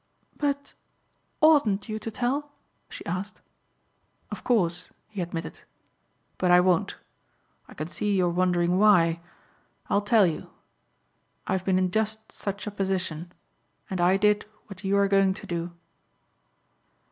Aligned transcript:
"But... 0.37 0.73
oughtn't 1.41 1.87
you 1.87 1.99
to 1.99 2.09
tell?" 2.09 2.53
she 2.89 3.05
asked. 3.05 3.39
"Of 4.31 4.43
course," 4.43 4.89
he 5.07 5.21
admitted, 5.21 5.59
"but 6.39 6.49
I 6.49 6.59
won't. 6.59 6.97
I 7.67 7.75
can 7.75 7.85
see 7.87 8.17
you 8.17 8.25
are 8.25 8.29
wondering 8.31 8.79
why. 8.79 9.21
I'll 9.91 10.01
tell 10.01 10.25
you. 10.25 10.49
I've 11.45 11.65
been 11.65 11.77
in 11.77 11.91
just 11.91 12.31
such 12.31 12.65
a 12.65 12.71
position 12.71 13.31
and 13.91 14.01
I 14.01 14.17
did 14.17 14.47
what 14.65 14.83
you 14.83 14.97
are 14.97 15.07
going 15.07 15.35
to 15.35 15.45
do." 15.45 15.71